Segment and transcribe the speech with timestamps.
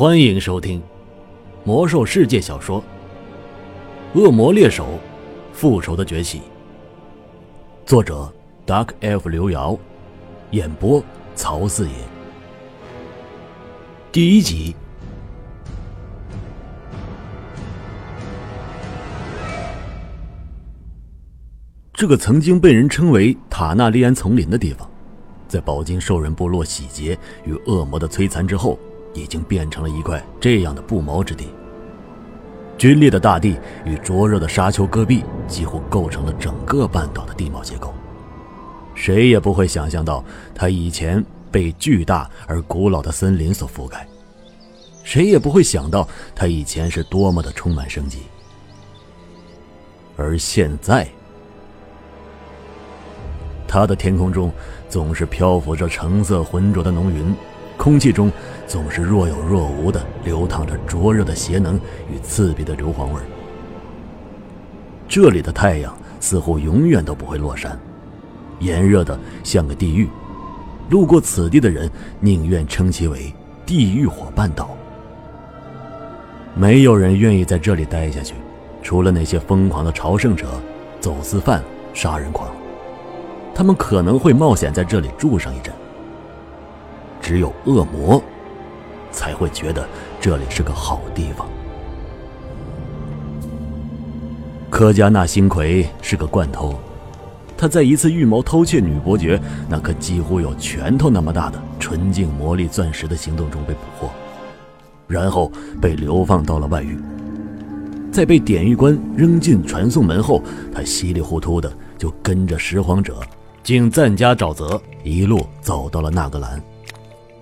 [0.00, 0.80] 欢迎收听
[1.62, 2.82] 《魔兽世界》小说
[4.18, 4.98] 《恶魔猎手：
[5.52, 6.38] 复仇的崛起》，
[7.84, 8.32] 作者
[8.66, 9.78] ：Dark F 刘瑶，
[10.52, 11.92] 演播：曹四爷。
[14.10, 14.74] 第一集。
[21.92, 24.90] 这个曾经被人称为塔纳利安丛林的地方，
[25.46, 28.78] 在饱经兽人部落洗劫与恶魔的摧残之后，
[29.14, 31.48] 已经变成了一块这样的不毛之地。
[32.78, 37.92] 龟裂的大地与灼热的沙丘戈壁几乎构成了整个半岛的地貌结构。
[38.94, 40.24] 谁也不会想象到，
[40.54, 43.98] 它以前被巨大而古老的森林所覆盖；
[45.04, 48.20] 谁也不会想到，它以前是多么的充满生机。
[50.16, 51.08] 而现在，
[53.66, 54.52] 他的天空中
[54.88, 57.34] 总是漂浮着橙色浑浊的浓云，
[57.80, 58.30] 空气中
[58.66, 61.76] 总是若有若无的流淌着灼热的邪能
[62.12, 63.14] 与刺鼻的硫磺味
[65.08, 67.80] 这里的太阳似乎永远都不会落山，
[68.58, 70.06] 炎热的像个地狱。
[70.90, 73.32] 路过此地的人宁愿称其为
[73.64, 74.76] “地狱火半岛”。
[76.54, 78.34] 没有人愿意在这里待下去，
[78.82, 80.46] 除了那些疯狂的朝圣者、
[81.00, 81.64] 走私犯、
[81.94, 82.50] 杀人狂。
[83.54, 85.72] 他们可能会冒险在这里住上一阵。
[87.20, 88.22] 只有恶魔
[89.12, 89.86] 才会觉得
[90.20, 91.46] 这里是个好地方。
[94.68, 96.74] 科加纳星魁是个惯偷，
[97.56, 104.10] 他在一次预谋偷窃女伯爵那颗几乎有拳头那么大的纯净魔力钻石的行动中被捕获，
[105.08, 106.98] 然后被流放到了外域。
[108.12, 110.42] 在被典狱官扔进传送门后，
[110.74, 113.20] 他稀里糊涂的就跟着拾荒者。
[113.62, 116.62] 经赞加沼泽，一路走到了纳格兰，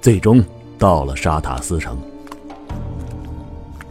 [0.09, 0.43] 最终
[0.79, 1.95] 到了沙塔斯城。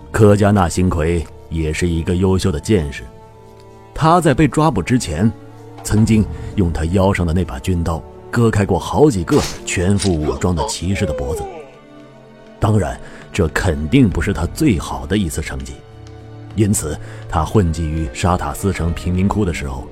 [0.09, 3.03] 科加纳星魁也是一个优秀的剑士，
[3.94, 5.31] 他在被抓捕之前，
[5.84, 6.25] 曾经
[6.56, 11.44] 用他腰上的那把军刀割开过好几个全副武装的骑士的脖子。
[12.59, 13.00] 当然，
[13.31, 15.74] 这肯定不是他最好的一次成绩，
[16.56, 16.97] 因此
[17.30, 19.88] 他混迹于沙塔斯城贫民窟的时候。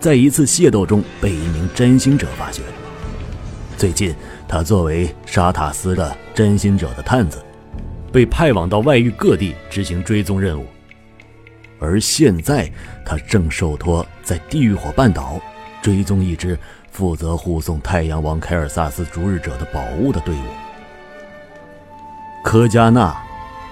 [0.00, 2.62] 在一次械斗中被一名占星者发觉。
[3.76, 4.14] 最近，
[4.46, 7.42] 他作为沙塔斯的占星者的探子，
[8.12, 10.66] 被派往到外域各地执行追踪任务。
[11.80, 12.70] 而现在，
[13.04, 15.40] 他正受托在地狱火半岛
[15.82, 16.58] 追踪一支
[16.90, 20.46] 负责护送太阳王凯尔萨斯逐日者的宝物的队伍。
[22.44, 23.16] 科加纳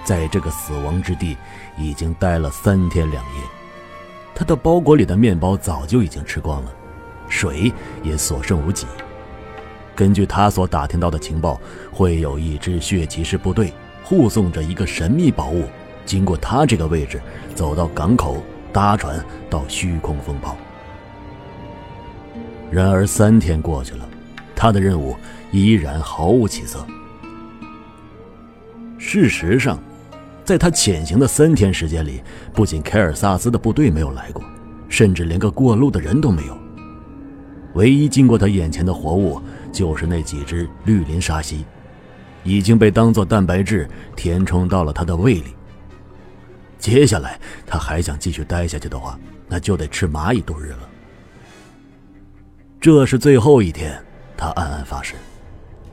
[0.03, 1.37] 在这个死亡之地
[1.77, 3.41] 已经待了三天两夜。
[4.35, 6.73] 他的包裹里的面包早就已经吃光了，
[7.29, 7.71] 水
[8.03, 8.85] 也所剩无几。
[9.95, 11.59] 根据他所打听到的情报，
[11.91, 13.73] 会有一支血骑士部队
[14.03, 15.65] 护送着一个神秘宝物，
[16.05, 17.21] 经过他这个位置，
[17.53, 20.57] 走到港口，搭船到虚空风暴。
[22.71, 24.07] 然而三天过去了，
[24.55, 25.15] 他的任务
[25.51, 26.85] 依然毫无起色。
[28.97, 29.79] 事实上。
[30.45, 32.21] 在他潜行的三天时间里，
[32.53, 34.43] 不仅凯尔萨斯的部队没有来过，
[34.89, 36.57] 甚至连个过路的人都没有。
[37.75, 39.41] 唯一经过他眼前的活物，
[39.73, 41.65] 就是那几只绿林沙蜥，
[42.43, 45.53] 已经被当做蛋白质填充到了他的胃里。
[46.77, 49.19] 接下来，他还想继续待下去的话，
[49.49, 50.89] 那就得吃蚂蚁度日了。
[52.79, 54.01] 这是最后一天，
[54.37, 55.15] 他暗暗发誓，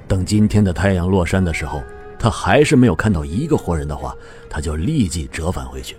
[0.06, 1.82] 等今天的太阳落山的时候。
[2.22, 4.14] 他还是没有看到一个活人的话，
[4.50, 5.96] 他就立即折返回去，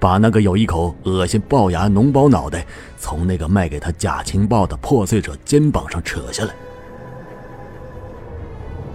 [0.00, 2.66] 把那个有一口恶心龅牙脓包脑袋
[2.96, 6.54] 从那个卖给他假情报的破碎者肩膀上扯下来。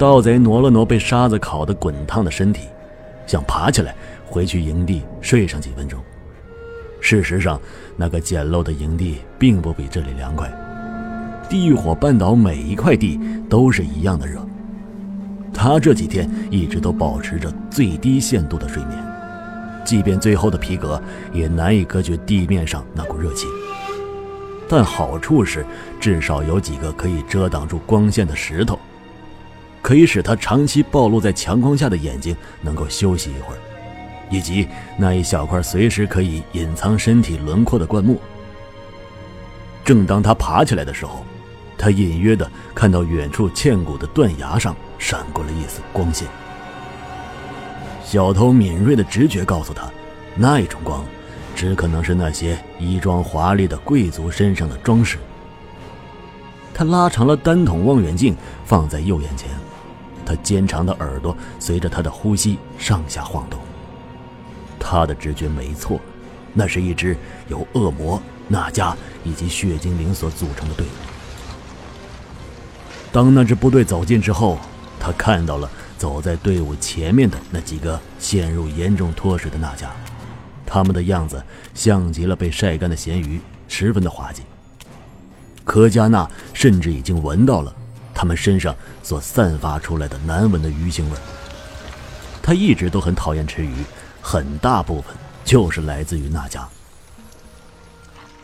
[0.04, 2.68] 盗贼挪了挪被沙子烤得滚烫的身体，
[3.26, 5.98] 想爬起来回去营地睡上几分钟。
[7.00, 7.58] 事实上，
[7.96, 10.52] 那个简陋的营地并不比这里凉快，
[11.48, 13.18] 地狱火半岛每一块地
[13.50, 14.46] 都是一样的热。
[15.54, 19.00] 他这几天一直都保持着最低限度的睡眠，
[19.86, 21.02] 即便最厚的皮革
[21.32, 23.48] 也难以隔绝地面上那股热气。
[24.68, 25.66] 但好处是，
[25.98, 28.78] 至少有几个可以遮挡住光线的石头，
[29.84, 33.60] 可以使他长期暴露在强光下的眼睛能够休息一会儿，
[34.32, 38.20] 以及那一小块随时可以隐藏身体轮廓的灌木。
[39.86, 41.24] 正当他爬起来的时候，
[41.78, 44.76] 他隐约的看到远处嵌骨的断崖上。
[45.00, 46.26] 闪过了一丝光线。
[48.06, 49.92] 小偷敏锐的直觉告诉他，
[50.34, 51.04] 那一种光，
[51.58, 55.18] 只可能是那些衣装华丽的贵族身上的装饰。
[56.74, 58.34] 他拉长了单筒望远镜，
[58.64, 59.50] 放在右眼前，
[60.26, 63.60] 他尖长的耳朵随着他的呼吸上下晃动。
[64.80, 66.00] 他的直觉没错，
[66.54, 67.16] 那是一支
[67.48, 68.94] 由恶魔、纳迦
[69.24, 70.90] 以及血精灵所组成的队伍。
[73.12, 74.58] 当那支部队走近之后，
[75.00, 79.88] 他看到了走在队伍前面的那几个陷入严重脱水的纳迦，
[80.66, 81.42] 他们的样子
[81.74, 84.42] 像极了被晒干的咸鱼，十分的滑稽。
[85.64, 87.74] 科加纳甚至已经闻到了
[88.14, 91.18] 他们身上所散发出来的难闻的鱼腥味。
[92.42, 93.74] 他一直都很讨厌吃鱼，
[94.22, 95.16] 很大部分
[95.46, 96.68] 就是来自于那家。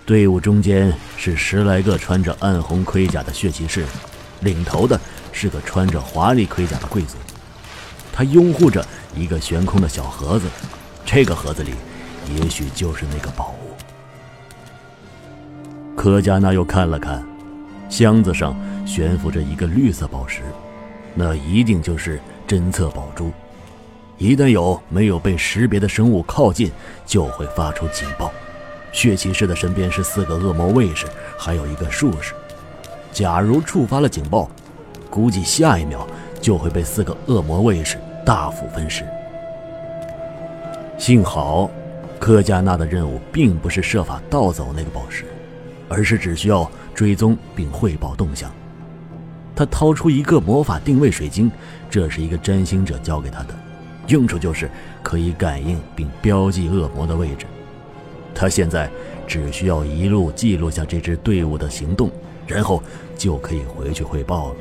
[0.05, 3.85] 队伍中间是十来个穿着暗红盔甲的血骑士，
[4.39, 4.99] 领头的
[5.31, 7.15] 是个穿着华丽盔甲的贵族，
[8.11, 8.83] 他拥护着
[9.15, 10.47] 一个悬空的小盒子，
[11.05, 11.73] 这个盒子里
[12.35, 13.75] 也许就是那个宝物。
[15.95, 17.23] 科加纳又看了看，
[17.89, 18.55] 箱子上
[18.85, 20.41] 悬浮着一个绿色宝石，
[21.15, 23.31] 那一定就是侦测宝珠。
[24.19, 26.71] 一旦有没有被识别的生物靠近，
[27.05, 28.31] 就会发出警报。
[28.91, 31.07] 血骑士的身边是四个恶魔卫士，
[31.37, 32.33] 还有一个术士。
[33.11, 34.49] 假如触发了警报，
[35.09, 36.07] 估计下一秒
[36.39, 39.03] 就会被四个恶魔卫士大幅分尸。
[40.97, 41.71] 幸好，
[42.19, 45.25] 科加纳的任务并不是设法盗走那个宝石。
[45.91, 46.69] 而是只需要
[46.99, 48.51] 追踪并汇报动向。
[49.55, 51.49] 他掏出一个魔法定位水晶，
[51.89, 53.55] 这是一个占星者教给他的，
[54.07, 54.69] 用处就是
[55.01, 57.45] 可以感应并标记恶魔的位置。
[58.35, 58.91] 他现在
[59.25, 62.11] 只需要一路记录下这支队伍的行动，
[62.45, 62.83] 然后
[63.17, 64.55] 就可以回去汇报了。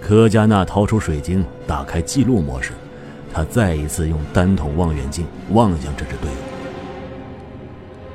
[0.00, 2.72] 科加纳掏出水晶，打开记录模式，
[3.34, 6.49] 他再一次用单筒望远镜望向这支队伍。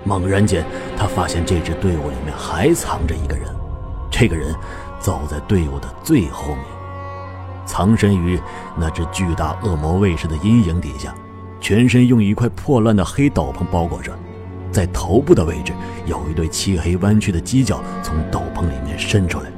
[0.05, 0.63] 猛然间，
[0.95, 3.47] 他发现这支队伍里面还藏着一个人。
[4.11, 4.55] 这个人
[4.99, 6.63] 走在队伍的最后面，
[7.65, 8.39] 藏身于
[8.77, 11.13] 那只巨大恶魔卫士的阴影底下，
[11.59, 14.13] 全身用一块破烂的黑斗篷包裹着。
[14.71, 15.73] 在头部的位置，
[16.05, 19.49] 有一对漆黑弯曲的犄角从斗篷里面伸出来。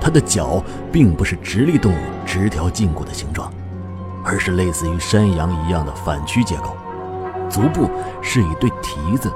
[0.00, 3.52] 他的脚并不是直立动物直条胫骨的形状，
[4.24, 6.74] 而是类似于山羊一样的反曲结构。
[7.50, 7.90] 足部
[8.22, 9.30] 是一对蹄子。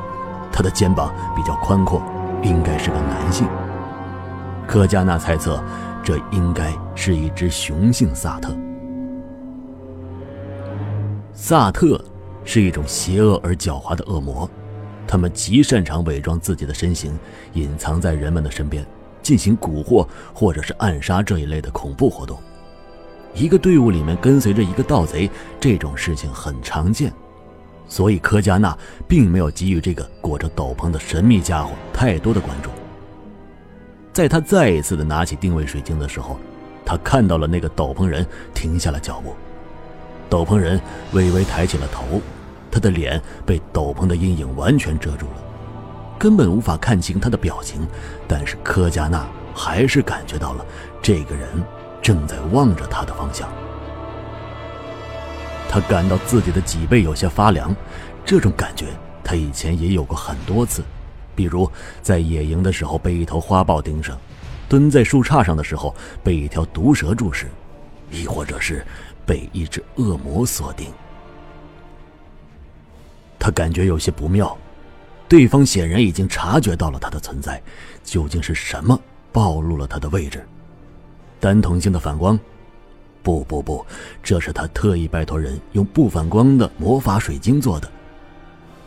[0.54, 2.00] 他的肩膀比较宽阔，
[2.44, 3.44] 应该是个男性。
[4.68, 5.60] 科加纳猜测，
[6.04, 8.56] 这应该是一只雄性萨特。
[11.32, 12.00] 萨特
[12.44, 14.48] 是一种邪恶而狡猾的恶魔，
[15.08, 17.18] 他们极擅长伪装自己的身形，
[17.54, 18.86] 隐藏在人们的身边，
[19.22, 22.38] 进行蛊惑或者是暗杀这一类的恐怖活动。
[23.34, 25.28] 一个队伍里面跟随着一个盗贼，
[25.58, 27.12] 这种事情很常见。
[27.86, 28.76] 所以，科加纳
[29.06, 32.70] 并没有给予这个裹着斗篷的神秘家伙太多的关注。
[34.12, 36.38] 在他再一次的拿起定位水晶的时候，
[36.84, 39.34] 他看到了那个斗篷人停下了脚步。
[40.30, 40.80] 斗篷人
[41.12, 42.20] 微微抬起了头，
[42.70, 45.44] 他的脸被斗篷的阴影完全遮住了，
[46.18, 47.86] 根本无法看清他的表情。
[48.26, 50.64] 但是，科加纳还是感觉到了
[51.02, 51.48] 这个人
[52.00, 53.48] 正在望着他的方向。
[55.74, 57.74] 他感到自己的脊背有些发凉，
[58.24, 58.86] 这种感觉
[59.24, 60.84] 他以前也有过很多次，
[61.34, 61.68] 比如
[62.00, 64.16] 在野营的时候被一头花豹盯上，
[64.68, 67.48] 蹲在树杈上的时候被一条毒蛇注视，
[68.12, 68.86] 亦或者是
[69.26, 70.92] 被一只恶魔锁定。
[73.36, 74.56] 他感觉有些不妙，
[75.28, 77.60] 对方显然已经察觉到了他的存在，
[78.04, 78.96] 究竟是什么
[79.32, 80.46] 暴露了他的位置？
[81.40, 82.38] 单筒性的反光。
[83.24, 83.84] 不不不，
[84.22, 87.90] 这是他特意拜托人用不反光的魔法水晶做的。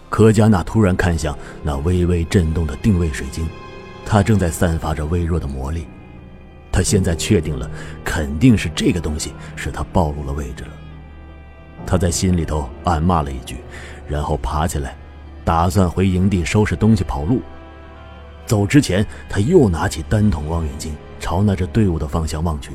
[0.10, 3.46] 科加纳突然看向那微微震动的定位水晶，
[4.06, 5.88] 它正在散发着微弱的魔力。
[6.72, 7.70] 他现在确定了，
[8.06, 10.70] 肯定是这个东西使他暴露了位置了。
[11.86, 13.58] 他在心里头暗骂了一句，
[14.08, 14.96] 然后爬起来，
[15.44, 17.42] 打算回营地收拾东西跑路。
[18.46, 22.72] 走之前，他又拿起单筒望远镜，朝那支队伍的方向望去。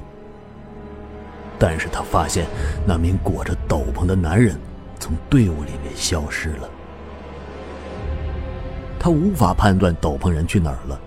[1.65, 2.45] 但是他发现，
[2.85, 4.59] 那名裹着斗篷的男人
[4.99, 6.69] 从队伍里面消失了。
[8.99, 11.01] 他无法判断斗篷人去哪儿了，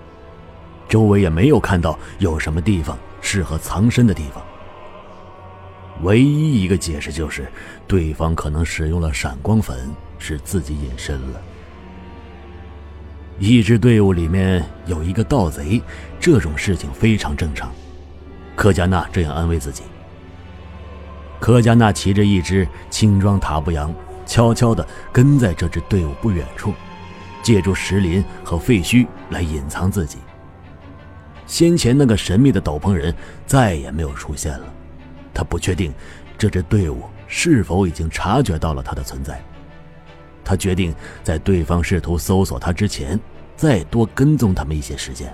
[0.87, 4.41] 周围也没有看到有什么地方适合藏身的地方。
[6.03, 7.51] 唯一一个解释就是，
[7.85, 9.77] 对方可能使用了闪光粉，
[10.19, 11.41] 使自己隐身了。
[13.39, 15.81] 一支队伍里面有一个盗贼，
[16.17, 17.69] 这种事情非常正常。
[18.55, 19.83] 科加娜这样安慰自己。
[21.45, 23.93] 科加纳骑着一只轻装塔布羊，
[24.25, 24.83] 悄悄地
[25.13, 26.73] 跟在这支队伍不远处，
[27.43, 30.17] 借助石林和废墟来隐藏自己。
[31.45, 33.13] 先前那个神秘的斗篷人
[33.45, 34.65] 再也没有出现了，
[35.35, 35.93] 他不确定
[36.35, 39.39] 这支队伍是否已经察觉到了他的存在。
[40.43, 43.19] 他决定在对方试图搜索他之前，
[43.55, 45.31] 再多跟踪他们一些时间。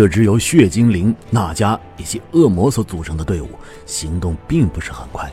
[0.00, 3.50] 这支由血精灵、娜迦以及恶魔所组成的队伍
[3.84, 5.30] 行动并不是很快，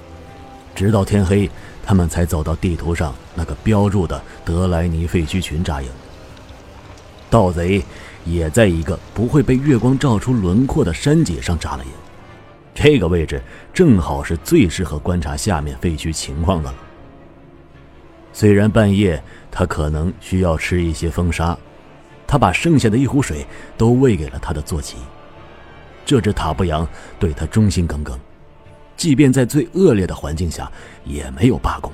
[0.76, 1.50] 直到天黑，
[1.86, 5.88] 他们才走到地图上那个标注的德莱尼废墟群扎营。
[7.30, 7.82] 盗贼
[8.26, 11.92] 也在一个不会被月光照出轮廓的山脊上扎了营，
[12.76, 13.42] 这个位置
[13.74, 16.78] 正好是最适合观察下面废墟情况的了。
[18.34, 21.58] 虽然半夜他可能需要吃一些风沙，
[22.28, 23.46] 他把剩下的一壶水
[23.78, 24.98] 都喂给了他的坐骑。
[26.06, 28.20] 这只塔布羊对他忠心耿耿，
[28.96, 30.72] 即便在最恶劣的环境下
[31.06, 31.92] 也没有罢工。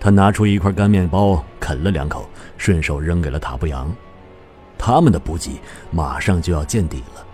[0.00, 3.92] 他拿出一块干面包，啃了两口，顺手扔给了塔布羊。
[4.76, 7.26] 他们的补给马上就要见底了。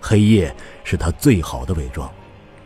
[0.00, 2.08] 黑夜是他最好的伪装。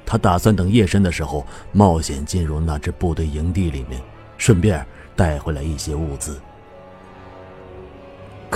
[0.05, 4.03] 他打算等夜深的时候，冒险进入那支部队营地里面，
[4.37, 6.39] 顺便带回来一些物资。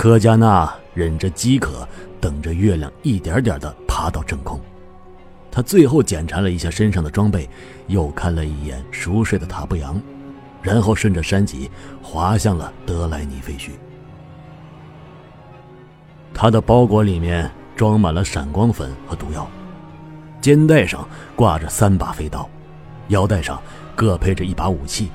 [0.05, 1.87] 科加纳忍着饥渴，
[2.21, 4.61] 等着月亮一点点的爬到正空。
[5.51, 7.49] 他最后检查了一下身上的装备，
[7.87, 9.99] 又看了一眼熟睡的塔布扬。
[10.61, 11.71] 然后顺着山脊
[12.03, 13.71] 滑向了德莱尼废墟。
[16.35, 19.49] 他的包裹里面装满了闪光粉和毒药，
[20.39, 21.03] 肩带上
[21.35, 22.47] 挂着三把飞刀，
[23.07, 23.59] 腰带上
[23.95, 25.09] 各配着一把武器。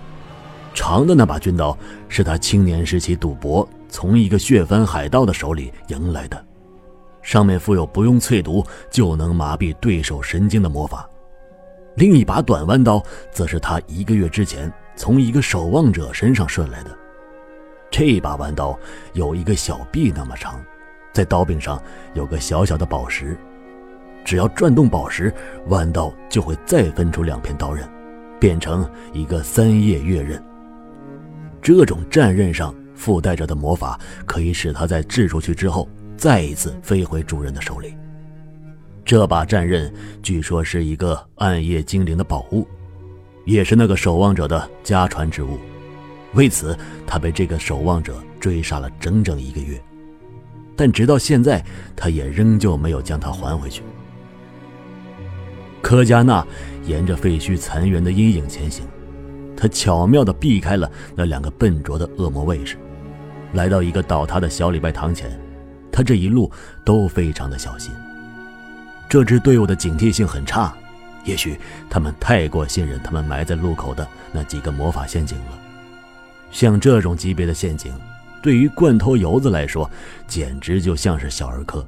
[0.74, 1.78] 长的那把军刀
[2.08, 6.42] 是他青年时期赌博从一个血帆海盗的手里赢来的，
[7.20, 11.08] 上面附有不用淬毒就能麻痹对手神经的魔法。
[11.96, 14.72] 另一把短弯刀则是他一个月之前。
[14.96, 16.90] 从一个守望者身上顺来的，
[17.90, 18.78] 这把弯刀
[19.14, 20.62] 有一个小臂那么长，
[21.10, 21.82] 在刀柄上
[22.12, 23.34] 有个小小的宝石，
[24.26, 25.32] 只要转动宝石，
[25.68, 27.88] 弯刀就会再分出两片刀刃，
[28.38, 30.42] 变成一个三叶月刃。
[31.62, 35.88] 这种战刃上附带着的魔法，可以使它在掷出去之后，
[36.18, 37.94] 再一次飞回主人的手里。
[39.06, 39.90] 这把战刃
[40.22, 42.68] 据说是一个暗夜精灵的宝物。
[43.46, 45.58] 也是那个守望者的家传之物，
[46.34, 46.76] 为此
[47.06, 49.82] 他被这个守望者追杀了整整一个月，
[50.76, 51.64] 但直到现在，
[51.96, 53.82] 他也仍旧没有将它还回去。
[55.80, 56.46] 科加纳
[56.84, 58.86] 沿着废墟残垣的阴影前行，
[59.56, 62.76] 他巧妙地避开了那两个笨拙的恶魔卫士，
[63.52, 65.30] 来到一个倒塌的小礼拜堂前，
[65.90, 66.50] 他这一路
[66.84, 67.92] 都非常的小心。
[69.08, 70.72] 这支队伍的警惕性很差。
[71.22, 75.58] 也许他们太过信任他们埋在路口的那几个魔法陷阱了。
[76.50, 77.92] 像这种级别的陷阱，
[78.42, 79.88] 对于罐头油子来说，
[80.26, 81.86] 简直就像是小儿科。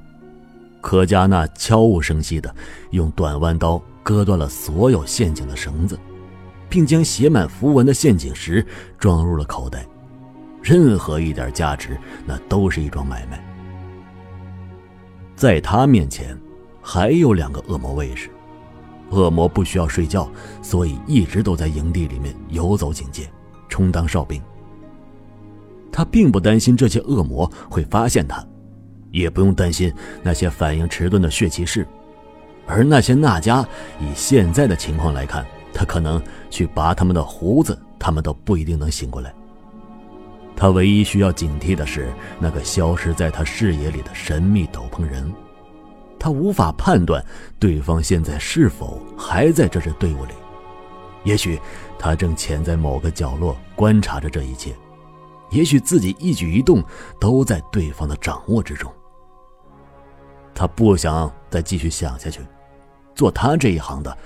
[0.83, 2.54] 可加纳悄无声息地
[2.90, 5.99] 用短弯刀割断了所有陷阱的绳子，
[6.69, 8.64] 并将写满符文的陷阱石
[8.99, 9.87] 装入了口袋。
[10.62, 13.42] 任何一点价值，那都是一桩买卖。
[15.35, 16.38] 在他面前，
[16.81, 18.31] 还有两个恶魔卫士。
[19.11, 20.31] 恶魔不需要睡觉，
[20.62, 23.31] 所以一直都在营地里面游走警戒，
[23.69, 24.40] 充当哨兵。
[25.90, 28.42] 他并不担心这些恶魔会发现他，
[29.11, 29.92] 也不用担心
[30.23, 31.87] 那些反应迟钝的血骑士，
[32.66, 33.62] 而那些纳迦，
[34.00, 39.35] 以现在的情况来看，他可能去拔他们的胡子，他们都不一定能醒过来。
[40.54, 45.32] 他唯一需要警惕的是那个消失在他视野里的神秘斗篷人。
[46.18, 47.25] 他无法判断
[47.59, 50.32] 对方现在是否还在这支队伍里，
[51.25, 51.61] 也许
[51.99, 54.73] 他正潜在某个角落观察着这一切，
[55.50, 56.80] 也许自己一举一动
[57.18, 58.88] 都在对方的掌握之中。
[60.54, 62.40] 他不想再继续想下去，
[63.16, 64.16] 做他这一行的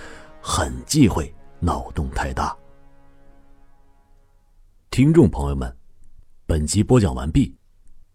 [0.43, 2.55] 很忌讳脑洞太大。
[4.91, 5.75] 听众朋友们，
[6.49, 7.57] 本集播讲完毕，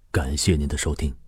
[0.10, 1.21] 感谢您的收听。